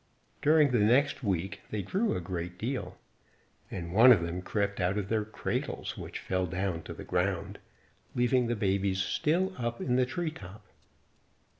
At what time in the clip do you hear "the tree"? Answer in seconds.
9.97-10.31